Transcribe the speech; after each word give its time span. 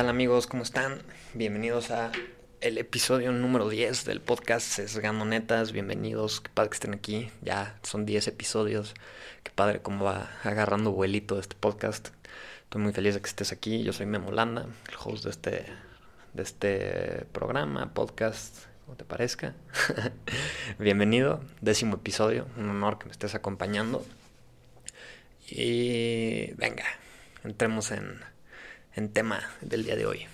tal 0.00 0.08
amigos? 0.08 0.46
¿Cómo 0.46 0.62
están? 0.62 1.02
Bienvenidos 1.34 1.90
a 1.90 2.10
el 2.62 2.78
episodio 2.78 3.32
número 3.32 3.68
10 3.68 4.06
del 4.06 4.22
podcast 4.22 4.66
Sesgando. 4.66 5.26
Bienvenidos, 5.74 6.40
qué 6.40 6.48
padre 6.48 6.70
que 6.70 6.74
estén 6.76 6.94
aquí. 6.94 7.30
Ya 7.42 7.78
son 7.82 8.06
10 8.06 8.28
episodios. 8.28 8.94
Qué 9.42 9.52
padre 9.54 9.82
cómo 9.82 10.06
va 10.06 10.30
agarrando 10.42 10.92
vuelito 10.92 11.38
este 11.38 11.54
podcast. 11.54 12.08
Estoy 12.62 12.80
muy 12.80 12.94
feliz 12.94 13.12
de 13.12 13.20
que 13.20 13.28
estés 13.28 13.52
aquí. 13.52 13.82
Yo 13.82 13.92
soy 13.92 14.06
Memo 14.06 14.32
Landa, 14.32 14.62
el 14.88 14.94
host 15.04 15.24
de 15.24 15.30
este, 15.30 15.66
de 16.32 16.42
este 16.42 17.26
programa, 17.32 17.92
podcast, 17.92 18.56
como 18.86 18.96
te 18.96 19.04
parezca. 19.04 19.54
Bienvenido, 20.78 21.44
décimo 21.60 21.96
episodio. 21.96 22.46
Un 22.56 22.70
honor 22.70 22.98
que 22.98 23.04
me 23.04 23.12
estés 23.12 23.34
acompañando. 23.34 24.06
Y 25.46 26.54
venga, 26.54 26.86
entremos 27.44 27.90
en 27.90 28.18
en 28.94 29.12
tema 29.12 29.40
del 29.60 29.84
día 29.84 29.96
de 29.96 30.06
hoy. 30.06 30.26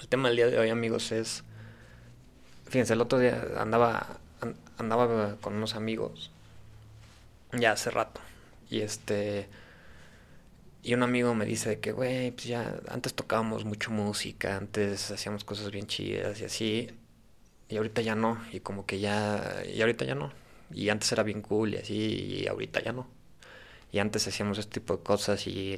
El 0.00 0.08
tema 0.08 0.28
del 0.28 0.36
día 0.36 0.46
de 0.46 0.58
hoy, 0.58 0.70
amigos, 0.70 1.12
es. 1.12 1.44
Fíjense, 2.66 2.94
el 2.94 3.00
otro 3.00 3.18
día 3.18 3.46
andaba, 3.58 4.18
andaba 4.78 5.36
con 5.36 5.54
unos 5.54 5.74
amigos, 5.74 6.30
ya 7.52 7.72
hace 7.72 7.90
rato, 7.90 8.20
y 8.70 8.80
este. 8.80 9.48
Y 10.82 10.94
un 10.94 11.02
amigo 11.04 11.34
me 11.34 11.44
dice 11.44 11.78
que, 11.78 11.92
güey, 11.92 12.32
pues 12.32 12.46
ya 12.46 12.80
antes 12.88 13.14
tocábamos 13.14 13.64
mucho 13.64 13.92
música, 13.92 14.56
antes 14.56 15.12
hacíamos 15.12 15.44
cosas 15.44 15.70
bien 15.70 15.86
chidas 15.86 16.40
y 16.40 16.44
así, 16.44 16.90
y 17.68 17.76
ahorita 17.76 18.02
ya 18.02 18.16
no, 18.16 18.42
y 18.52 18.60
como 18.60 18.84
que 18.84 18.98
ya, 18.98 19.62
y 19.72 19.80
ahorita 19.80 20.04
ya 20.04 20.16
no, 20.16 20.32
y 20.72 20.88
antes 20.88 21.12
era 21.12 21.22
bien 21.22 21.40
cool 21.42 21.74
y 21.74 21.76
así, 21.76 21.94
y 21.94 22.46
ahorita 22.48 22.82
ya 22.82 22.92
no. 22.92 23.06
Y 23.92 23.98
antes 24.00 24.26
hacíamos 24.26 24.58
este 24.58 24.80
tipo 24.80 24.96
de 24.96 25.02
cosas 25.04 25.46
y 25.46 25.76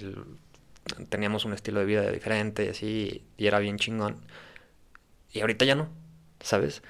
teníamos 1.09 1.45
un 1.45 1.53
estilo 1.53 1.81
de 1.81 1.87
vida 1.87 2.11
diferente 2.11 2.67
y 2.67 2.69
así, 2.69 3.25
y 3.37 3.47
era 3.47 3.59
bien 3.59 3.79
chingón. 3.79 4.21
Y 5.33 5.41
ahorita 5.41 5.65
ya 5.65 5.75
no, 5.75 5.89
¿sabes? 6.41 6.83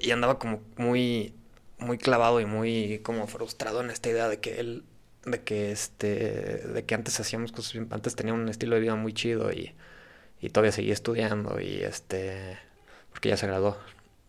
Y 0.00 0.10
andaba 0.10 0.38
como 0.38 0.62
muy, 0.76 1.34
muy 1.78 1.98
clavado 1.98 2.40
y 2.40 2.46
muy 2.46 3.00
como 3.02 3.26
frustrado 3.26 3.80
en 3.80 3.90
esta 3.90 4.10
idea 4.10 4.28
de 4.28 4.40
que 4.40 4.60
él, 4.60 4.84
de 5.24 5.42
que 5.42 5.72
este, 5.72 6.58
de 6.58 6.84
que 6.84 6.94
antes 6.94 7.18
hacíamos 7.20 7.52
cosas, 7.52 7.82
antes 7.90 8.14
tenía 8.16 8.34
un 8.34 8.48
estilo 8.48 8.76
de 8.76 8.82
vida 8.82 8.94
muy 8.94 9.12
chido 9.12 9.52
y, 9.52 9.74
y 10.40 10.50
todavía 10.50 10.72
seguía 10.72 10.92
estudiando 10.92 11.60
y 11.60 11.82
este, 11.82 12.58
porque 13.10 13.30
ya 13.30 13.36
se 13.36 13.46
graduó. 13.46 13.76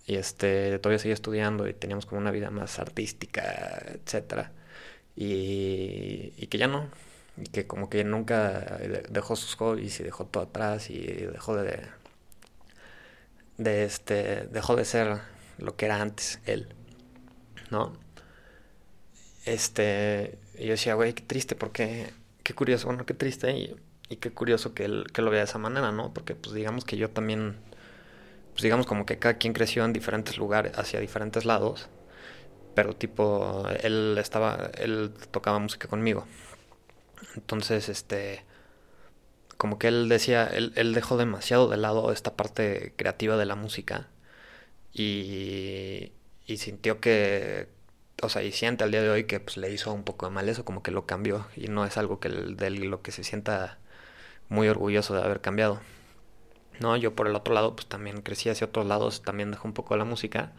Y 0.06 0.16
este, 0.16 0.80
todavía 0.80 1.00
seguía 1.00 1.14
estudiando 1.14 1.68
y 1.68 1.74
teníamos 1.74 2.06
como 2.06 2.22
una 2.22 2.32
vida 2.32 2.50
más 2.50 2.80
artística, 2.80 3.84
etcétera. 3.94 4.54
Y, 5.18 6.48
que 6.48 6.58
ya 6.58 6.68
no, 6.68 6.90
que 7.52 7.68
como 7.68 7.90
que 7.90 8.04
nunca 8.04 8.80
dejó 9.10 9.36
sus 9.36 9.56
hobbies 9.56 10.00
y 10.00 10.04
dejó 10.04 10.26
todo 10.26 10.44
atrás 10.44 10.90
y 10.90 11.00
dejó 11.00 11.56
de 11.56 11.82
de 13.58 13.84
este 13.86 14.48
dejó 14.52 14.76
de 14.76 14.86
ser 14.86 15.20
lo 15.58 15.76
que 15.76 15.86
era 15.86 16.02
antes 16.02 16.40
él 16.46 16.68
no 17.72 17.94
este 19.46 20.38
yo 20.60 20.70
decía 20.72 20.96
güey 20.96 21.14
qué 21.14 21.24
triste 21.24 21.56
porque 21.56 22.12
qué 22.44 22.54
curioso 22.54 22.88
bueno 22.88 23.06
qué 23.06 23.14
triste 23.14 23.52
y, 23.52 23.76
y 24.10 24.18
qué 24.18 24.32
curioso 24.32 24.74
que 24.74 24.86
él 24.86 25.06
que 25.14 25.22
lo 25.22 25.32
vea 25.32 25.42
de 25.42 25.46
esa 25.46 25.60
manera 25.60 25.92
no 25.92 26.14
porque 26.14 26.36
pues 26.36 26.54
digamos 26.54 26.86
que 26.86 26.98
yo 26.98 27.10
también 27.10 27.58
pues 28.52 28.64
digamos 28.64 28.88
como 28.88 29.06
que 29.06 29.20
cada 29.20 29.36
quien 29.36 29.54
creció 29.54 29.86
en 29.86 29.94
diferentes 29.94 30.38
lugares 30.38 30.78
hacia 30.78 31.00
diferentes 31.00 31.46
lados 31.46 31.88
pero 32.76 32.96
tipo 32.96 33.64
él 33.82 34.18
estaba 34.20 34.72
él 34.78 35.12
tocaba 35.32 35.60
música 35.60 35.88
conmigo 35.88 36.26
entonces, 37.36 37.90
este, 37.90 38.46
como 39.58 39.80
que 39.80 39.88
él 39.90 40.10
decía, 40.10 40.46
él, 40.48 40.94
dejó 40.94 41.18
demasiado 41.18 41.68
de 41.70 41.78
lado 41.78 42.12
esta 42.12 42.36
parte 42.36 42.94
creativa 42.98 43.38
de 43.38 43.46
la 43.46 43.56
música 43.56 44.08
y, 44.94 46.14
sintió 46.58 47.00
que, 47.02 47.70
o 48.22 48.30
sea, 48.30 48.44
y 48.44 48.52
siente 48.52 48.84
al 48.84 48.92
día 48.92 49.02
de 49.02 49.10
hoy 49.10 49.26
que 49.26 49.40
pues, 49.40 49.58
le 49.58 49.72
hizo 49.72 49.94
un 49.94 50.04
poco 50.04 50.28
de 50.28 50.32
mal 50.34 50.50
eso, 50.50 50.66
como 50.66 50.84
que 50.84 50.92
lo 50.92 51.06
cambió 51.06 51.48
y 51.56 51.68
no 51.68 51.86
es 51.86 51.98
algo 51.98 52.20
que 52.20 52.30
de 52.30 52.70
lo 52.72 53.02
que 53.02 53.12
se 53.12 53.24
sienta 53.24 53.80
muy 54.50 54.68
orgulloso 54.70 55.16
de 55.16 55.24
haber 55.24 55.42
cambiado. 55.42 55.82
No, 56.80 56.96
yo 56.98 57.16
por 57.16 57.28
el 57.28 57.36
otro 57.36 57.54
lado, 57.54 57.76
pues 57.76 57.88
también 57.88 58.22
crecí 58.22 58.50
hacia 58.50 58.68
otros 58.68 58.86
lados, 58.86 59.24
también 59.24 59.52
dejó 59.52 59.68
un 59.68 59.74
poco 59.74 59.98
la 59.98 60.06
música, 60.06 60.54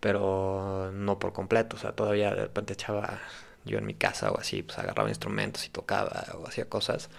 pero 0.00 0.90
no 0.94 1.18
por 1.18 1.32
completo, 1.32 1.76
o 1.76 1.78
sea, 1.80 1.92
todavía 1.92 2.30
de 2.34 2.42
repente 2.42 2.74
echaba 2.74 3.20
yo 3.66 3.78
en 3.78 3.86
mi 3.86 3.94
casa 3.94 4.30
o 4.30 4.40
así, 4.40 4.62
pues 4.62 4.78
agarraba 4.78 5.08
instrumentos 5.08 5.66
y 5.66 5.70
tocaba 5.70 6.26
o 6.34 6.46
hacía 6.46 6.68
cosas, 6.68 7.10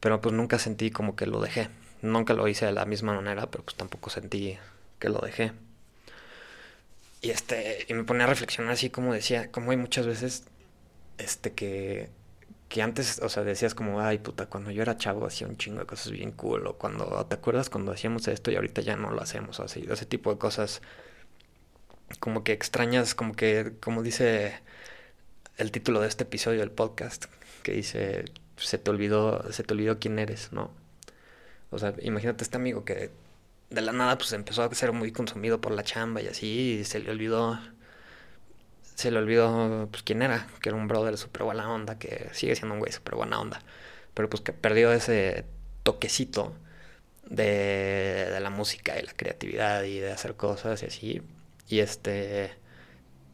pero 0.00 0.20
pues 0.20 0.34
nunca 0.34 0.58
sentí 0.58 0.90
como 0.90 1.16
que 1.16 1.26
lo 1.26 1.40
dejé. 1.40 1.68
Nunca 2.02 2.32
lo 2.34 2.48
hice 2.48 2.66
de 2.66 2.72
la 2.72 2.86
misma 2.86 3.14
manera, 3.14 3.50
pero 3.50 3.64
pues 3.64 3.76
tampoco 3.76 4.10
sentí 4.10 4.58
que 4.98 5.08
lo 5.10 5.18
dejé. 5.20 5.52
Y 7.22 7.30
este, 7.30 7.84
y 7.88 7.94
me 7.94 8.04
ponía 8.04 8.24
a 8.24 8.28
reflexionar 8.28 8.72
así 8.72 8.90
como 8.90 9.12
decía, 9.12 9.50
como 9.52 9.70
hay 9.72 9.76
muchas 9.76 10.06
veces, 10.06 10.44
este, 11.18 11.52
que, 11.52 12.10
que 12.68 12.82
antes, 12.82 13.20
o 13.22 13.28
sea, 13.28 13.44
decías 13.44 13.74
como, 13.74 14.00
ay 14.00 14.18
puta, 14.18 14.46
cuando 14.46 14.70
yo 14.70 14.82
era 14.82 14.96
chavo 14.96 15.26
hacía 15.26 15.46
un 15.46 15.56
chingo 15.58 15.80
de 15.80 15.86
cosas 15.86 16.12
bien 16.12 16.32
cool, 16.32 16.66
o 16.66 16.78
cuando, 16.78 17.26
¿te 17.26 17.34
acuerdas 17.34 17.68
cuando 17.70 17.92
hacíamos 17.92 18.26
esto 18.28 18.50
y 18.50 18.56
ahorita 18.56 18.80
ya 18.82 18.96
no 18.96 19.10
lo 19.10 19.20
hacemos? 19.22 19.60
O 19.60 19.64
así, 19.64 19.86
ese 19.90 20.06
tipo 20.06 20.32
de 20.32 20.38
cosas, 20.38 20.80
como 22.20 22.44
que 22.44 22.52
extrañas, 22.52 23.14
como 23.14 23.34
que, 23.34 23.74
como 23.80 24.02
dice 24.02 24.54
el 25.60 25.70
título 25.70 26.00
de 26.00 26.08
este 26.08 26.24
episodio 26.24 26.60
del 26.60 26.70
podcast, 26.70 27.26
que 27.62 27.72
dice, 27.72 28.24
se 28.56 28.78
te 28.78 28.90
olvidó, 28.90 29.52
se 29.52 29.62
te 29.62 29.74
olvidó 29.74 29.98
quién 29.98 30.18
eres, 30.18 30.52
¿no? 30.52 30.70
O 31.70 31.78
sea, 31.78 31.94
imagínate 32.00 32.44
este 32.44 32.56
amigo 32.56 32.84
que 32.84 33.10
de 33.68 33.80
la 33.82 33.92
nada 33.92 34.16
pues 34.18 34.32
empezó 34.32 34.62
a 34.62 34.74
ser 34.74 34.92
muy 34.92 35.12
consumido 35.12 35.60
por 35.60 35.72
la 35.72 35.84
chamba 35.84 36.22
y 36.22 36.28
así, 36.28 36.78
y 36.80 36.84
se 36.84 36.98
le 37.00 37.10
olvidó, 37.10 37.60
se 38.94 39.10
le 39.10 39.18
olvidó 39.18 39.88
pues 39.90 40.02
quién 40.02 40.22
era, 40.22 40.46
que 40.62 40.70
era 40.70 40.78
un 40.78 40.88
brother 40.88 41.16
súper 41.18 41.42
buena 41.44 41.70
onda, 41.72 41.98
que 41.98 42.30
sigue 42.32 42.56
siendo 42.56 42.74
un 42.74 42.80
güey 42.80 42.92
súper 42.92 43.14
buena 43.16 43.38
onda, 43.38 43.62
pero 44.14 44.30
pues 44.30 44.42
que 44.42 44.52
perdió 44.52 44.92
ese 44.92 45.44
toquecito 45.82 46.54
de, 47.26 48.28
de 48.32 48.40
la 48.40 48.50
música 48.50 48.98
y 48.98 49.02
la 49.02 49.12
creatividad 49.12 49.84
y 49.84 49.98
de 50.00 50.12
hacer 50.12 50.36
cosas 50.36 50.82
y 50.82 50.86
así, 50.86 51.22
y 51.68 51.80
este 51.80 52.59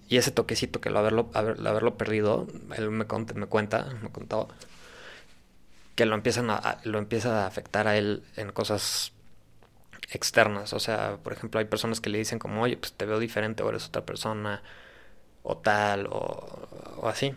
y 0.08 0.16
ese 0.18 0.30
toquecito 0.30 0.80
que 0.80 0.90
lo 0.90 0.98
haberlo, 0.98 1.30
haberlo 1.34 1.96
perdido, 1.96 2.46
él 2.76 2.90
me, 2.90 3.06
me 3.34 3.46
cuenta, 3.46 3.84
me 4.02 4.10
contó, 4.10 4.48
que 5.94 6.06
lo, 6.06 6.14
empiezan 6.14 6.50
a, 6.50 6.78
lo 6.84 6.98
empieza 6.98 7.44
a 7.44 7.46
afectar 7.46 7.88
a 7.88 7.96
él 7.96 8.22
en 8.36 8.52
cosas 8.52 9.12
externas. 10.10 10.72
O 10.72 10.80
sea, 10.80 11.18
por 11.22 11.32
ejemplo, 11.32 11.58
hay 11.58 11.66
personas 11.66 12.00
que 12.00 12.10
le 12.10 12.18
dicen 12.18 12.38
como, 12.38 12.62
oye, 12.62 12.76
pues 12.76 12.92
te 12.92 13.06
veo 13.06 13.18
diferente 13.18 13.62
o 13.62 13.68
eres 13.68 13.86
otra 13.86 14.04
persona, 14.06 14.62
o 15.42 15.56
tal, 15.58 16.06
o, 16.08 16.68
o 16.98 17.08
así, 17.08 17.34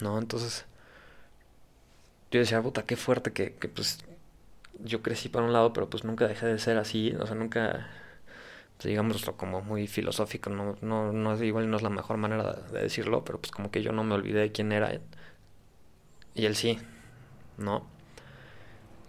¿no? 0.00 0.18
Entonces, 0.18 0.66
yo 2.30 2.40
decía, 2.40 2.62
puta, 2.62 2.82
qué 2.84 2.96
fuerte 2.96 3.32
que, 3.32 3.54
que 3.54 3.68
pues 3.68 4.04
yo 4.80 5.02
crecí 5.02 5.28
por 5.28 5.42
un 5.42 5.52
lado, 5.52 5.72
pero 5.72 5.88
pues 5.90 6.04
nunca 6.04 6.28
dejé 6.28 6.46
de 6.46 6.58
ser 6.58 6.78
así, 6.78 7.14
o 7.18 7.26
sea, 7.26 7.34
nunca 7.34 7.88
digámoslo 8.86 9.36
como 9.36 9.60
muy 9.62 9.86
filosófico, 9.88 10.50
no, 10.50 10.76
no, 10.80 11.12
no 11.12 11.34
es 11.34 11.42
igual 11.42 11.70
no 11.70 11.76
es 11.76 11.82
la 11.82 11.90
mejor 11.90 12.16
manera 12.16 12.52
de 12.52 12.82
decirlo, 12.82 13.24
pero 13.24 13.40
pues 13.40 13.50
como 13.50 13.70
que 13.70 13.82
yo 13.82 13.92
no 13.92 14.04
me 14.04 14.14
olvidé 14.14 14.40
de 14.40 14.52
quién 14.52 14.72
era 14.72 15.00
y 16.34 16.46
él 16.46 16.54
sí, 16.56 16.78
¿no? 17.56 17.86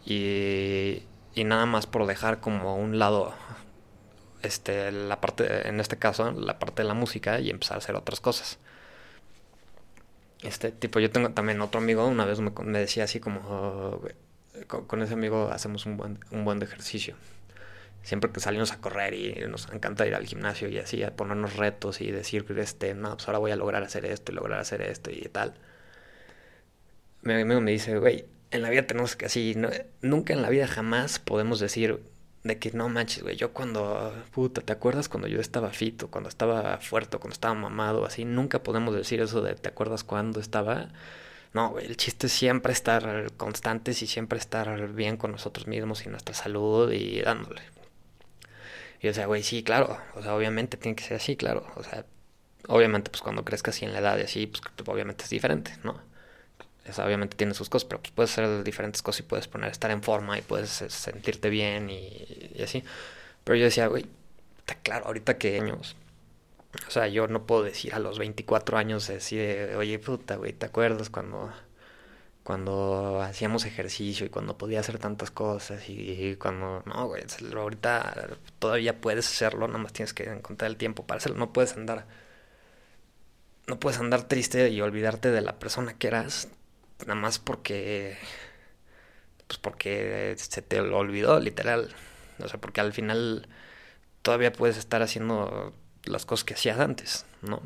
Y, 0.05 1.03
y 1.35 1.43
nada 1.43 1.65
más 1.67 1.85
por 1.85 2.07
dejar 2.07 2.39
como 2.39 2.69
a 2.69 2.73
un 2.73 2.97
lado 2.97 3.33
este 4.41 4.91
la 4.91 5.19
parte 5.21 5.67
en 5.67 5.79
este 5.79 5.97
caso 5.97 6.31
la 6.31 6.57
parte 6.59 6.81
de 6.81 6.87
la 6.87 6.93
música 6.93 7.39
y 7.39 7.49
empezar 7.49 7.75
a 7.75 7.79
hacer 7.79 7.95
otras 7.95 8.19
cosas. 8.19 8.57
Este 10.41 10.71
tipo 10.71 10.99
yo 10.99 11.11
tengo 11.11 11.31
también 11.31 11.61
otro 11.61 11.81
amigo, 11.81 12.07
una 12.07 12.25
vez 12.25 12.39
me, 12.39 12.51
me 12.63 12.79
decía 12.79 13.03
así 13.03 13.19
como 13.19 13.41
oh, 13.41 14.01
con, 14.67 14.85
con, 14.85 15.01
ese 15.03 15.13
amigo 15.13 15.49
hacemos 15.51 15.85
un 15.85 15.97
buen 15.97 16.19
un 16.31 16.45
buen 16.45 16.61
ejercicio 16.61 17.15
siempre 18.03 18.31
que 18.31 18.39
salimos 18.39 18.71
a 18.71 18.79
correr 18.81 19.13
y 19.13 19.33
nos 19.49 19.69
encanta 19.71 20.07
ir 20.07 20.15
al 20.15 20.25
gimnasio 20.25 20.69
y 20.69 20.77
así, 20.79 21.03
a 21.03 21.15
ponernos 21.15 21.55
retos 21.55 22.01
y 22.01 22.11
decir, 22.11 22.45
este, 22.57 22.93
no, 22.93 23.15
pues 23.15 23.27
ahora 23.27 23.39
voy 23.39 23.51
a 23.51 23.55
lograr 23.55 23.83
hacer 23.83 24.05
esto 24.05 24.31
y 24.31 24.35
lograr 24.35 24.59
hacer 24.59 24.81
esto 24.81 25.11
y 25.11 25.21
tal. 25.29 25.55
Mi 27.21 27.33
amigo 27.33 27.61
me 27.61 27.71
dice, 27.71 27.97
güey, 27.97 28.25
en 28.51 28.61
la 28.61 28.69
vida 28.69 28.87
tenemos 28.87 29.15
que 29.15 29.25
así, 29.25 29.55
nunca 30.01 30.33
en 30.33 30.41
la 30.41 30.49
vida 30.49 30.67
jamás 30.67 31.19
podemos 31.19 31.59
decir 31.59 32.01
de 32.43 32.57
que 32.57 32.71
no 32.71 32.87
manches, 32.89 33.23
güey, 33.23 33.35
yo 33.35 33.51
cuando, 33.53 34.13
puta, 34.31 34.61
¿te 34.61 34.71
acuerdas 34.73 35.09
cuando 35.09 35.27
yo 35.27 35.41
estaba 35.41 35.71
fito, 35.71 36.09
cuando 36.09 36.29
estaba 36.29 36.77
fuerte, 36.77 37.17
cuando 37.17 37.33
estaba 37.33 37.53
mamado, 37.53 38.05
así? 38.05 38.25
Nunca 38.25 38.63
podemos 38.63 38.95
decir 38.95 39.21
eso 39.21 39.41
de, 39.41 39.55
¿te 39.55 39.69
acuerdas 39.69 40.03
cuando 40.03 40.39
estaba? 40.39 40.89
No, 41.53 41.71
güey, 41.71 41.85
el 41.87 41.97
chiste 41.97 42.27
es 42.27 42.33
siempre 42.33 42.73
estar 42.73 43.31
constantes 43.37 44.01
y 44.03 44.07
siempre 44.07 44.39
estar 44.39 44.89
bien 44.93 45.17
con 45.17 45.31
nosotros 45.31 45.67
mismos 45.67 46.05
y 46.05 46.09
nuestra 46.09 46.33
salud 46.35 46.91
y 46.91 47.21
dándole. 47.21 47.61
Y 48.99 49.03
yo 49.03 49.09
decía, 49.09 49.25
güey, 49.25 49.43
sí, 49.43 49.63
claro, 49.63 49.97
o 50.15 50.21
sea, 50.21 50.35
obviamente 50.35 50.77
tiene 50.77 50.95
que 50.95 51.03
ser 51.03 51.17
así, 51.17 51.35
claro, 51.37 51.65
o 51.75 51.83
sea, 51.83 52.05
obviamente 52.67 53.09
pues 53.11 53.21
cuando 53.21 53.45
crezcas 53.45 53.75
así 53.75 53.85
en 53.85 53.93
la 53.93 53.99
edad 53.99 54.17
y 54.17 54.23
así, 54.23 54.47
pues 54.47 54.61
obviamente 54.87 55.23
es 55.23 55.29
diferente, 55.29 55.73
¿no? 55.83 56.09
obviamente 56.97 57.37
tiene 57.37 57.53
sus 57.53 57.69
cosas, 57.69 57.87
pero 57.87 58.01
pues 58.01 58.11
puedes 58.11 58.31
hacer 58.31 58.63
diferentes 58.63 59.01
cosas 59.01 59.19
y 59.19 59.23
puedes 59.23 59.47
poner 59.47 59.71
estar 59.71 59.91
en 59.91 60.01
forma 60.01 60.39
y 60.39 60.41
puedes 60.41 60.69
sentirte 60.69 61.49
bien 61.49 61.89
y, 61.89 62.51
y 62.55 62.63
así. 62.63 62.83
Pero 63.43 63.57
yo 63.57 63.65
decía, 63.65 63.87
güey, 63.87 64.05
está 64.59 64.75
claro, 64.75 65.05
ahorita 65.05 65.37
que 65.37 65.59
años. 65.59 65.95
O 66.87 66.91
sea, 66.91 67.07
yo 67.07 67.27
no 67.27 67.45
puedo 67.45 67.63
decir 67.63 67.93
a 67.93 67.99
los 67.99 68.19
24 68.19 68.77
años 68.77 69.07
decir, 69.07 69.75
oye, 69.77 69.99
puta, 69.99 70.35
güey, 70.35 70.53
¿te 70.53 70.65
acuerdas 70.67 71.09
cuando 71.09 71.51
cuando 72.43 73.21
hacíamos 73.21 73.65
ejercicio 73.65 74.25
y 74.25 74.29
cuando 74.29 74.57
podía 74.57 74.79
hacer 74.79 74.97
tantas 74.97 75.31
cosas 75.31 75.87
y, 75.87 76.35
cuando 76.37 76.83
no, 76.85 77.07
güey, 77.07 77.23
ahorita 77.55 78.37
todavía 78.59 79.01
puedes 79.01 79.27
hacerlo, 79.27 79.67
nada 79.67 79.79
más 79.79 79.93
tienes 79.93 80.13
que 80.13 80.23
encontrar 80.23 80.71
el 80.71 80.77
tiempo 80.77 81.05
para 81.05 81.19
hacerlo, 81.19 81.37
no 81.37 81.53
puedes 81.53 81.73
andar 81.75 82.05
no 83.67 83.79
puedes 83.79 83.99
andar 83.99 84.23
triste 84.27 84.69
y 84.69 84.81
olvidarte 84.81 85.31
de 85.31 85.41
la 85.41 85.59
persona 85.59 85.93
que 85.93 86.07
eras 86.07 86.47
nada 87.01 87.15
más 87.15 87.39
porque 87.39 88.17
pues 89.47 89.59
porque 89.59 90.35
se 90.37 90.61
te 90.61 90.81
lo 90.81 90.97
olvidó 90.97 91.39
literal, 91.39 91.93
o 92.39 92.47
sea, 92.47 92.59
porque 92.59 92.81
al 92.81 92.93
final 92.93 93.47
todavía 94.21 94.51
puedes 94.53 94.77
estar 94.77 95.01
haciendo 95.01 95.73
las 96.03 96.25
cosas 96.25 96.43
que 96.45 96.53
hacías 96.55 96.79
antes, 96.79 97.25
¿no? 97.41 97.61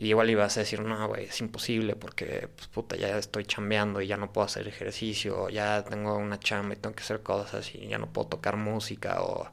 Y 0.00 0.08
igual 0.08 0.30
ibas 0.30 0.56
a 0.56 0.60
decir, 0.60 0.80
no, 0.80 1.08
güey, 1.08 1.26
es 1.26 1.40
imposible 1.42 1.94
porque, 1.94 2.48
pues, 2.56 2.68
puta, 2.68 2.96
ya 2.96 3.18
estoy 3.18 3.44
chambeando 3.44 4.00
y 4.00 4.06
ya 4.06 4.16
no 4.16 4.32
puedo 4.32 4.46
hacer 4.46 4.66
ejercicio, 4.66 5.50
ya 5.50 5.84
tengo 5.84 6.16
una 6.16 6.40
chamba 6.40 6.72
y 6.72 6.78
tengo 6.78 6.96
que 6.96 7.02
hacer 7.02 7.22
cosas 7.22 7.74
y 7.74 7.86
ya 7.86 7.98
no 7.98 8.10
puedo 8.10 8.28
tocar 8.28 8.56
música 8.56 9.20
o, 9.20 9.50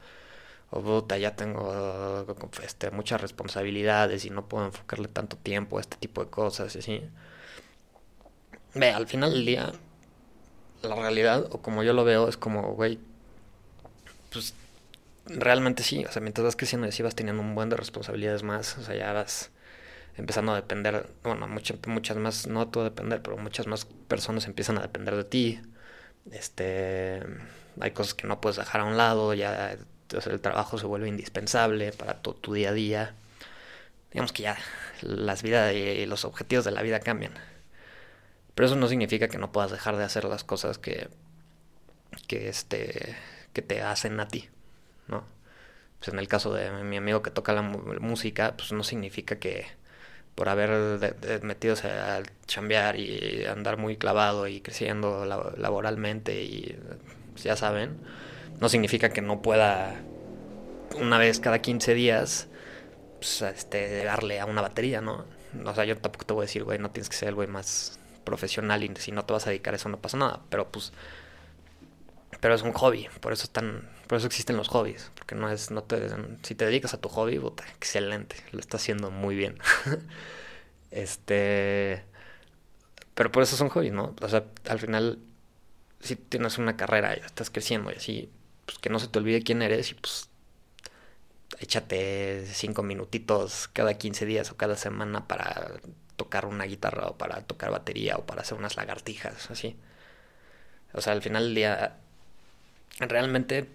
puta, 0.71 1.17
ya 1.17 1.35
tengo 1.35 2.25
este, 2.63 2.91
muchas 2.91 3.19
responsabilidades 3.19 4.23
y 4.23 4.29
no 4.29 4.47
puedo 4.47 4.67
enfocarle 4.67 5.09
tanto 5.09 5.35
tiempo 5.35 5.79
a 5.79 5.81
este 5.81 5.97
tipo 5.97 6.23
de 6.23 6.29
cosas 6.29 6.73
y 6.77 6.79
así. 6.79 7.01
Ve, 8.73 8.91
al 8.91 9.07
final 9.07 9.33
del 9.33 9.45
día, 9.45 9.73
la 10.81 10.95
realidad, 10.95 11.45
o 11.51 11.61
como 11.61 11.83
yo 11.83 11.91
lo 11.91 12.05
veo, 12.05 12.29
es 12.29 12.37
como, 12.37 12.73
güey, 12.73 12.99
pues 14.31 14.53
realmente 15.25 15.83
sí, 15.83 16.05
o 16.05 16.11
sea, 16.13 16.21
mientras 16.21 16.45
vas 16.45 16.55
creciendo 16.55 16.87
y 16.87 16.91
así 16.91 17.03
vas 17.03 17.15
teniendo 17.15 17.41
un 17.41 17.53
buen 17.53 17.67
de 17.67 17.75
responsabilidades 17.75 18.43
más, 18.43 18.77
o 18.77 18.83
sea, 18.83 18.95
ya 18.95 19.11
vas 19.11 19.51
empezando 20.17 20.51
a 20.51 20.55
depender, 20.55 21.07
bueno, 21.23 21.47
muchas, 21.47 21.77
muchas 21.87 22.17
más, 22.17 22.47
no 22.47 22.67
todo 22.67 22.83
depender, 22.83 23.21
pero 23.21 23.37
muchas 23.37 23.67
más 23.67 23.85
personas 24.07 24.45
empiezan 24.45 24.77
a 24.77 24.81
depender 24.81 25.15
de 25.15 25.23
ti. 25.23 25.61
Este, 26.31 27.23
hay 27.79 27.91
cosas 27.91 28.13
que 28.15 28.27
no 28.27 28.41
puedes 28.41 28.57
dejar 28.57 28.81
a 28.81 28.85
un 28.85 28.97
lado, 28.97 29.33
ya 29.33 29.77
el 30.25 30.41
trabajo 30.41 30.77
se 30.77 30.85
vuelve 30.85 31.07
indispensable 31.07 31.91
para 31.91 32.15
todo 32.21 32.35
tu 32.35 32.53
día 32.53 32.69
a 32.69 32.73
día. 32.73 33.15
Digamos 34.11 34.33
que 34.33 34.43
ya 34.43 34.57
las 35.01 35.43
vidas 35.43 35.73
y 35.73 36.05
los 36.07 36.25
objetivos 36.25 36.65
de 36.65 36.71
la 36.71 36.81
vida 36.81 36.99
cambian. 36.99 37.33
Pero 38.55 38.67
eso 38.67 38.75
no 38.75 38.87
significa 38.87 39.27
que 39.27 39.37
no 39.37 39.51
puedas 39.51 39.71
dejar 39.71 39.97
de 39.97 40.03
hacer 40.03 40.25
las 40.25 40.43
cosas 40.43 40.79
que, 40.79 41.09
que, 42.27 42.49
este, 42.49 43.15
que 43.53 43.61
te 43.61 43.83
hacen 43.83 44.19
a 44.19 44.27
ti, 44.27 44.49
¿no? 45.07 45.25
Pues 45.99 46.09
en 46.09 46.19
el 46.19 46.27
caso 46.27 46.53
de 46.53 46.71
mi 46.83 46.97
amigo 46.97 47.21
que 47.21 47.31
toca 47.31 47.53
la 47.53 47.61
música, 47.61 48.55
pues 48.57 48.71
no 48.71 48.83
significa 48.83 49.37
que, 49.39 49.67
por 50.37 50.49
haber 50.49 51.15
metido 51.41 51.73
a 51.83 52.21
chambear 52.45 52.95
y 52.95 53.43
andar 53.45 53.77
muy 53.77 53.97
clavado 53.97 54.47
y 54.47 54.61
creciendo 54.61 55.25
laboralmente 55.25 56.43
y 56.43 56.77
pues, 57.31 57.43
ya 57.43 57.55
saben, 57.55 57.97
no 58.59 58.69
significa 58.69 59.09
que 59.09 59.23
no 59.23 59.41
pueda 59.41 59.95
una 61.01 61.17
vez 61.17 61.39
cada 61.39 61.57
15 61.57 61.95
días 61.95 62.49
pues, 63.17 63.41
este, 63.41 64.03
darle 64.03 64.39
a 64.39 64.45
una 64.45 64.61
batería, 64.61 65.01
¿no? 65.01 65.25
O 65.65 65.73
sea, 65.73 65.85
yo 65.85 65.97
tampoco 65.97 66.27
te 66.27 66.33
voy 66.35 66.43
a 66.43 66.45
decir, 66.45 66.63
güey, 66.63 66.77
no 66.77 66.91
tienes 66.91 67.09
que 67.09 67.15
ser 67.15 67.29
el 67.29 67.35
güey 67.35 67.47
más 67.47 67.99
profesional 68.23 68.83
y 68.83 68.93
si 68.97 69.11
no 69.11 69.25
te 69.25 69.33
vas 69.33 69.47
a 69.47 69.49
dedicar 69.49 69.73
a 69.73 69.77
eso 69.77 69.89
no 69.89 69.99
pasa 69.99 70.17
nada, 70.17 70.41
pero 70.51 70.71
pues 70.71 70.93
pero 72.39 72.53
es 72.55 72.61
un 72.61 72.73
hobby, 72.73 73.07
por 73.21 73.33
eso 73.33 73.43
están 73.43 73.89
por 74.07 74.17
eso 74.17 74.27
existen 74.27 74.57
los 74.57 74.69
hobbies, 74.69 75.11
porque 75.15 75.35
no 75.35 75.49
es 75.49 75.71
no 75.71 75.83
te 75.83 76.09
si 76.43 76.55
te 76.55 76.65
dedicas 76.65 76.93
a 76.93 77.01
tu 77.01 77.09
hobby, 77.09 77.39
puta, 77.39 77.65
excelente, 77.75 78.37
lo 78.51 78.59
estás 78.59 78.81
haciendo 78.81 79.11
muy 79.11 79.35
bien. 79.35 79.57
este 80.91 82.05
pero 83.15 83.31
por 83.31 83.43
eso 83.43 83.55
son 83.57 83.69
hobbies, 83.69 83.93
¿no? 83.93 84.15
O 84.21 84.29
sea, 84.29 84.45
al 84.69 84.79
final 84.79 85.19
si 85.99 86.15
tienes 86.15 86.57
una 86.57 86.77
carrera 86.77 87.15
y 87.17 87.19
estás 87.21 87.49
creciendo 87.49 87.91
y 87.91 87.95
así, 87.95 88.31
pues 88.65 88.77
que 88.79 88.89
no 88.89 88.99
se 88.99 89.07
te 89.07 89.19
olvide 89.19 89.43
quién 89.43 89.61
eres 89.61 89.91
y 89.91 89.95
pues 89.95 90.29
échate 91.59 92.45
cinco 92.47 92.83
minutitos 92.83 93.69
cada 93.73 93.95
15 93.95 94.25
días 94.25 94.51
o 94.51 94.57
cada 94.57 94.75
semana 94.75 95.27
para 95.27 95.71
tocar 96.15 96.45
una 96.45 96.65
guitarra 96.65 97.07
o 97.07 97.17
para 97.17 97.41
tocar 97.43 97.71
batería 97.71 98.17
o 98.17 98.25
para 98.25 98.41
hacer 98.41 98.57
unas 98.57 98.75
lagartijas, 98.77 99.49
así. 99.51 99.77
O 100.93 101.01
sea, 101.01 101.13
al 101.13 101.21
final 101.21 101.45
del 101.45 101.55
día 101.55 101.97
realmente 102.99 103.67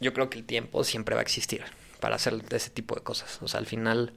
yo 0.00 0.12
creo 0.12 0.30
que 0.30 0.38
el 0.38 0.44
tiempo 0.44 0.84
siempre 0.84 1.14
va 1.14 1.20
a 1.20 1.22
existir 1.22 1.62
para 2.00 2.16
hacer 2.16 2.42
ese 2.50 2.70
tipo 2.70 2.94
de 2.94 3.02
cosas. 3.02 3.40
O 3.42 3.48
sea, 3.48 3.60
al 3.60 3.66
final, 3.66 4.12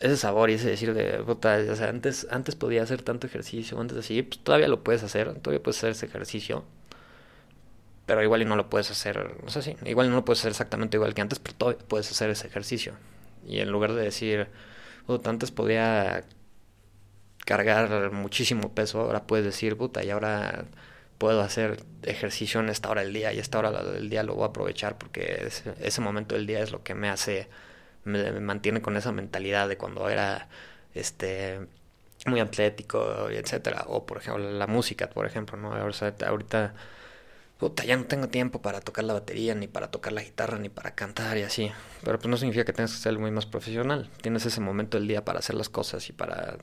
ese 0.00 0.16
sabor 0.16 0.50
y 0.50 0.54
ese 0.54 0.68
decir 0.68 0.94
de, 0.94 1.18
puta, 1.24 1.58
o 1.70 1.76
sea, 1.76 1.88
antes, 1.88 2.26
antes 2.30 2.54
podía 2.54 2.82
hacer 2.82 3.02
tanto 3.02 3.26
ejercicio, 3.26 3.80
antes 3.80 3.98
así, 3.98 4.22
pues 4.22 4.40
todavía 4.40 4.68
lo 4.68 4.84
puedes 4.84 5.02
hacer, 5.02 5.34
todavía 5.40 5.62
puedes 5.62 5.78
hacer 5.78 5.90
ese 5.90 6.06
ejercicio. 6.06 6.64
Pero 8.06 8.22
igual 8.22 8.42
y 8.42 8.44
no 8.46 8.56
lo 8.56 8.70
puedes 8.70 8.90
hacer, 8.90 9.36
no 9.42 9.50
sé 9.50 9.60
si, 9.62 9.76
igual 9.84 10.08
no 10.08 10.16
lo 10.16 10.24
puedes 10.24 10.40
hacer 10.40 10.50
exactamente 10.52 10.96
igual 10.96 11.14
que 11.14 11.20
antes, 11.20 11.38
pero 11.38 11.56
todavía 11.56 11.84
puedes 11.86 12.10
hacer 12.10 12.30
ese 12.30 12.46
ejercicio. 12.46 12.94
Y 13.46 13.60
en 13.60 13.70
lugar 13.70 13.92
de 13.94 14.02
decir, 14.02 14.48
puta, 15.06 15.30
antes 15.30 15.50
podía 15.50 16.24
cargar 17.44 18.12
muchísimo 18.12 18.72
peso, 18.74 19.00
ahora 19.00 19.26
puedes 19.26 19.44
decir, 19.44 19.76
puta, 19.76 20.04
y 20.04 20.10
ahora 20.10 20.66
puedo 21.18 21.40
hacer 21.42 21.84
ejercicio 22.02 22.60
en 22.60 22.68
esta 22.68 22.88
hora 22.90 23.02
del 23.02 23.12
día 23.12 23.32
y 23.32 23.38
esta 23.38 23.58
hora 23.58 23.70
del 23.82 24.08
día 24.08 24.22
lo 24.22 24.34
voy 24.34 24.44
a 24.44 24.46
aprovechar 24.46 24.96
porque 24.96 25.48
ese, 25.80 26.00
momento 26.00 26.36
del 26.36 26.46
día 26.46 26.60
es 26.60 26.70
lo 26.70 26.82
que 26.82 26.94
me 26.94 27.08
hace, 27.08 27.48
me, 28.04 28.32
mantiene 28.40 28.80
con 28.80 28.96
esa 28.96 29.12
mentalidad 29.12 29.68
de 29.68 29.76
cuando 29.76 30.08
era 30.08 30.48
este 30.94 31.60
muy 32.26 32.40
atlético, 32.40 33.28
etcétera. 33.30 33.84
O 33.88 34.06
por 34.06 34.18
ejemplo 34.18 34.50
la 34.50 34.66
música, 34.66 35.10
por 35.10 35.26
ejemplo, 35.26 35.56
¿no? 35.56 35.72
ahorita 35.72 36.74
puta, 37.58 37.84
ya 37.84 37.96
no 37.96 38.04
tengo 38.04 38.28
tiempo 38.28 38.62
para 38.62 38.80
tocar 38.80 39.04
la 39.04 39.14
batería, 39.14 39.54
ni 39.54 39.66
para 39.66 39.90
tocar 39.90 40.12
la 40.12 40.22
guitarra, 40.22 40.58
ni 40.58 40.68
para 40.68 40.94
cantar 40.94 41.36
y 41.38 41.42
así. 41.42 41.72
Pero 42.04 42.18
pues 42.18 42.30
no 42.30 42.36
significa 42.36 42.64
que 42.64 42.72
tengas 42.72 42.92
que 42.92 42.98
ser 42.98 43.18
muy 43.18 43.32
más 43.32 43.46
profesional. 43.46 44.08
Tienes 44.22 44.46
ese 44.46 44.60
momento 44.60 44.96
del 44.96 45.08
día 45.08 45.24
para 45.24 45.40
hacer 45.40 45.56
las 45.56 45.68
cosas 45.68 46.08
y 46.08 46.12
para... 46.12 46.58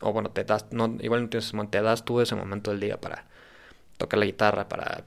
O 0.00 0.12
bueno, 0.12 0.30
te 0.30 0.44
das, 0.44 0.66
no, 0.70 0.96
igual 1.00 1.22
no 1.22 1.28
tienes, 1.30 1.52
te 1.70 1.80
das 1.80 2.04
tú 2.04 2.20
ese 2.20 2.34
momento 2.34 2.70
del 2.72 2.80
día 2.80 3.00
para 3.00 3.26
tocar 4.02 4.18
la 4.18 4.26
guitarra, 4.26 4.68
para 4.68 5.04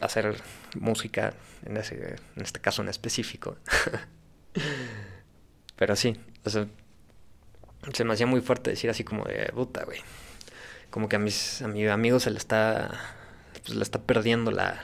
hacer 0.00 0.34
música, 0.78 1.34
en, 1.66 1.76
este 1.76 2.60
caso 2.60 2.80
en 2.82 2.88
específico. 2.88 3.58
Pero 5.76 5.96
sí, 5.96 6.18
o 6.44 6.50
sea, 6.50 6.66
se 7.92 8.04
me 8.04 8.14
hacía 8.14 8.26
muy 8.26 8.40
fuerte 8.40 8.70
decir 8.70 8.88
así 8.88 9.04
como 9.04 9.24
de 9.24 9.52
puta, 9.54 9.84
güey. 9.84 10.00
Como 10.90 11.08
que 11.08 11.16
a 11.16 11.18
mis, 11.18 11.62
a 11.62 11.68
mis 11.68 11.88
amigos 11.88 12.24
se 12.24 12.30
le 12.30 12.38
está, 12.38 12.90
pues 13.64 13.76
le 13.76 13.82
está 13.82 14.00
perdiendo 14.00 14.50
la, 14.50 14.82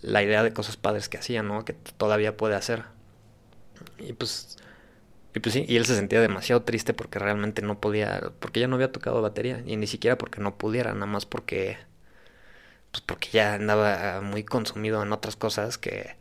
la 0.00 0.22
idea 0.22 0.42
de 0.42 0.52
cosas 0.52 0.76
padres 0.76 1.08
que 1.08 1.18
hacía, 1.18 1.42
¿no? 1.42 1.64
Que 1.64 1.74
todavía 1.74 2.36
puede 2.36 2.54
hacer. 2.56 2.84
Y 3.98 4.14
pues, 4.14 4.56
y 5.34 5.40
pues 5.40 5.52
sí, 5.52 5.64
y 5.68 5.76
él 5.76 5.84
se 5.84 5.94
sentía 5.94 6.20
demasiado 6.20 6.62
triste 6.62 6.94
porque 6.94 7.18
realmente 7.18 7.62
no 7.62 7.80
podía, 7.80 8.32
porque 8.40 8.60
ya 8.60 8.66
no 8.68 8.76
había 8.76 8.92
tocado 8.92 9.22
batería, 9.22 9.62
y 9.66 9.76
ni 9.76 9.86
siquiera 9.86 10.16
porque 10.18 10.40
no 10.40 10.56
pudiera, 10.56 10.94
nada 10.94 11.06
más 11.06 11.26
porque 11.26 11.76
pues 12.90 13.02
porque 13.02 13.28
ya 13.30 13.54
andaba 13.54 14.20
muy 14.20 14.44
consumido 14.44 15.02
en 15.02 15.12
otras 15.12 15.36
cosas 15.36 15.78
que, 15.78 16.16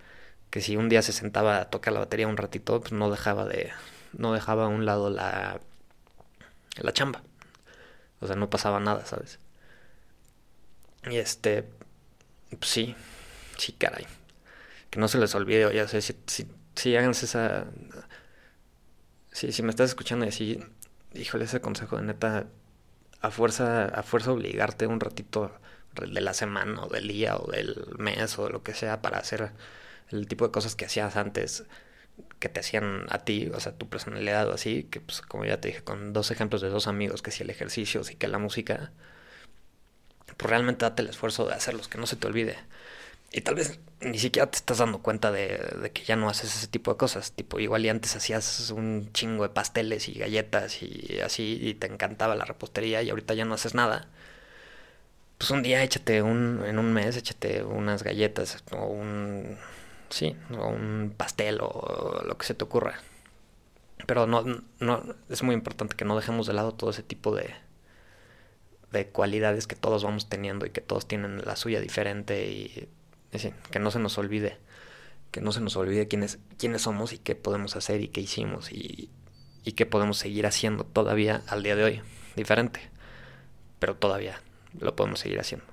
que 0.49 0.61
si 0.61 0.77
un 0.77 0.89
día 0.89 1.01
se 1.01 1.13
sentaba 1.13 1.61
a 1.61 1.69
tocar 1.69 1.93
la 1.93 1.99
batería 1.99 2.27
un 2.27 2.37
ratito, 2.37 2.79
pues 2.81 2.91
no 2.93 3.09
dejaba 3.11 3.45
de, 3.45 3.71
no 4.13 4.33
dejaba 4.33 4.65
a 4.65 4.67
un 4.67 4.85
lado 4.85 5.09
la, 5.09 5.59
la 6.81 6.93
chamba. 6.93 7.23
O 8.19 8.27
sea, 8.27 8.35
no 8.35 8.49
pasaba 8.49 8.79
nada, 8.79 9.05
¿sabes? 9.05 9.39
Y 11.09 11.17
este, 11.17 11.63
pues 12.49 12.69
sí, 12.71 12.95
sí, 13.57 13.73
caray. 13.73 14.05
Que 14.89 14.99
no 14.99 15.07
se 15.07 15.17
les 15.19 15.35
olvide, 15.35 15.73
ya 15.73 15.87
sé, 15.87 16.01
si, 16.01 16.15
si, 16.27 16.47
si 16.75 16.95
esa... 16.95 17.67
Si, 19.31 19.51
si 19.51 19.61
me 19.63 19.69
estás 19.69 19.89
escuchando 19.91 20.25
y 20.25 20.29
así, 20.29 20.59
híjole, 21.13 21.45
ese 21.45 21.61
consejo 21.61 21.97
de 21.97 22.03
neta, 22.03 22.47
a 23.21 23.31
fuerza, 23.31 23.85
a 23.85 24.03
fuerza 24.03 24.31
obligarte 24.31 24.87
un 24.87 24.99
ratito 24.99 25.51
de 26.05 26.21
la 26.21 26.33
semana 26.33 26.83
o 26.83 26.89
del 26.89 27.07
día 27.07 27.37
o 27.37 27.51
del 27.51 27.75
mes 27.97 28.37
o 28.39 28.45
de 28.45 28.51
lo 28.51 28.63
que 28.63 28.73
sea 28.73 29.01
para 29.01 29.19
hacer 29.19 29.51
el 30.11 30.27
tipo 30.27 30.45
de 30.45 30.51
cosas 30.51 30.75
que 30.75 30.85
hacías 30.85 31.15
antes 31.15 31.65
que 32.39 32.49
te 32.49 32.59
hacían 32.59 33.05
a 33.09 33.19
ti, 33.19 33.49
o 33.53 33.59
sea, 33.59 33.73
tu 33.73 33.89
personalidad 33.89 34.47
o 34.49 34.53
así, 34.53 34.83
que 34.85 35.01
pues 35.01 35.21
como 35.21 35.45
ya 35.45 35.59
te 35.61 35.69
dije, 35.69 35.83
con 35.83 36.13
dos 36.13 36.31
ejemplos 36.31 36.61
de 36.61 36.69
dos 36.69 36.87
amigos, 36.87 37.21
que 37.21 37.31
si 37.31 37.43
el 37.43 37.49
ejercicio, 37.49 38.03
sí 38.03 38.15
que 38.15 38.27
la 38.27 38.39
música, 38.39 38.91
pues 40.37 40.49
realmente 40.49 40.85
date 40.85 41.01
el 41.01 41.09
esfuerzo 41.09 41.45
de 41.47 41.53
hacerlos, 41.53 41.87
que 41.87 41.97
no 41.97 42.07
se 42.07 42.15
te 42.15 42.27
olvide. 42.27 42.57
y 43.31 43.41
tal 43.41 43.55
vez 43.55 43.79
ni 44.01 44.19
siquiera 44.19 44.49
te 44.49 44.57
estás 44.57 44.79
dando 44.79 44.99
cuenta 45.01 45.31
de, 45.31 45.57
de, 45.81 45.91
que 45.91 46.03
ya 46.03 46.15
no 46.15 46.29
haces 46.29 46.55
ese 46.55 46.67
tipo 46.67 46.91
de 46.91 46.97
cosas. 46.97 47.33
Tipo, 47.33 47.59
igual 47.59 47.85
y 47.85 47.89
antes 47.89 48.15
hacías 48.15 48.71
un 48.71 49.11
chingo 49.13 49.43
de 49.43 49.49
pasteles 49.49 50.07
y 50.09 50.13
galletas 50.15 50.81
y 50.83 51.19
así, 51.21 51.59
y 51.61 51.73
te 51.75 51.87
encantaba 51.87 52.35
la 52.35 52.45
repostería 52.45 53.01
y 53.03 53.09
ahorita 53.09 53.33
ya 53.33 53.45
no 53.45 53.55
haces 53.55 53.73
nada. 53.75 54.07
Pues 55.37 55.51
un 55.51 55.61
día 55.61 55.83
échate 55.83 56.21
un, 56.21 56.63
en 56.65 56.79
un 56.79 56.93
mes, 56.93 57.15
échate 57.15 57.63
unas 57.63 58.03
galletas 58.03 58.63
o 58.71 58.85
un, 58.87 59.57
sí, 60.09 60.35
o 60.51 60.67
un 60.67 61.13
pastel 61.15 61.59
o 61.61 62.23
lo 62.25 62.37
que 62.37 62.45
se 62.45 62.55
te 62.55 62.63
ocurra. 62.63 62.99
Pero 64.07 64.25
no, 64.25 64.43
no, 64.79 65.03
es 65.29 65.43
muy 65.43 65.53
importante 65.53 65.95
que 65.95 66.05
no 66.05 66.15
dejemos 66.15 66.47
de 66.47 66.53
lado 66.53 66.73
todo 66.73 66.89
ese 66.89 67.03
tipo 67.03 67.35
de, 67.35 67.53
de 68.91 69.07
cualidades 69.09 69.67
que 69.67 69.75
todos 69.75 70.03
vamos 70.03 70.29
teniendo 70.29 70.65
y 70.65 70.71
que 70.71 70.81
todos 70.81 71.07
tienen 71.07 71.43
la 71.45 71.55
suya 71.55 71.81
diferente 71.81 72.47
y 72.49 72.89
que 73.71 73.79
no 73.79 73.91
se 73.91 73.99
nos 73.99 74.17
olvide, 74.17 74.57
que 75.31 75.41
no 75.41 75.51
se 75.51 75.61
nos 75.61 75.75
olvide 75.75 76.07
quiénes, 76.07 76.39
quiénes 76.57 76.83
somos 76.83 77.13
y 77.13 77.19
qué 77.19 77.35
podemos 77.35 77.75
hacer 77.75 78.01
y 78.01 78.07
qué 78.07 78.21
hicimos 78.21 78.71
y, 78.71 79.11
y 79.63 79.73
qué 79.73 79.85
podemos 79.85 80.17
seguir 80.17 80.47
haciendo 80.47 80.83
todavía 80.83 81.43
al 81.47 81.61
día 81.61 81.75
de 81.75 81.83
hoy, 81.83 82.01
diferente, 82.35 82.79
pero 83.79 83.95
todavía 83.95 84.41
lo 84.79 84.95
podemos 84.95 85.19
seguir 85.19 85.39
haciendo. 85.39 85.65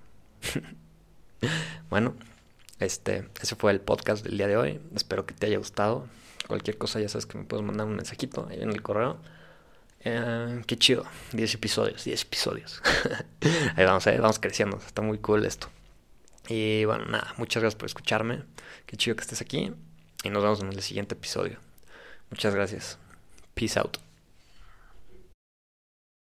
bueno, 1.90 2.14
este, 2.80 3.28
ese 3.40 3.56
fue 3.56 3.72
el 3.72 3.80
podcast 3.80 4.24
del 4.24 4.36
día 4.36 4.46
de 4.46 4.56
hoy. 4.56 4.80
Espero 4.94 5.26
que 5.26 5.34
te 5.34 5.46
haya 5.46 5.58
gustado. 5.58 6.06
Cualquier 6.46 6.76
cosa 6.78 7.00
ya 7.00 7.08
sabes 7.08 7.26
que 7.26 7.38
me 7.38 7.44
puedes 7.44 7.64
mandar 7.64 7.86
un 7.86 7.96
mensajito 7.96 8.46
ahí 8.50 8.60
en 8.60 8.70
el 8.70 8.82
correo. 8.82 9.18
Eh, 10.00 10.62
qué 10.66 10.76
chido, 10.76 11.06
10 11.32 11.54
episodios, 11.54 12.04
10 12.04 12.22
episodios. 12.22 12.82
ahí 13.76 13.84
vamos, 13.84 14.06
eh, 14.06 14.18
vamos 14.18 14.38
creciendo, 14.38 14.76
está 14.76 15.00
muy 15.00 15.18
cool 15.18 15.46
esto. 15.46 15.68
Y 16.48 16.84
bueno, 16.84 17.06
nada, 17.06 17.32
muchas 17.38 17.62
gracias 17.62 17.78
por 17.78 17.86
escucharme. 17.86 18.42
Qué 18.86 18.96
chido 18.96 19.16
que 19.16 19.22
estés 19.22 19.40
aquí. 19.40 19.72
Y 20.22 20.30
nos 20.30 20.42
vemos 20.42 20.60
en 20.60 20.68
el 20.68 20.82
siguiente 20.82 21.14
episodio. 21.14 21.58
Muchas 22.30 22.54
gracias. 22.54 22.98
Peace 23.54 23.78
out. 23.78 23.98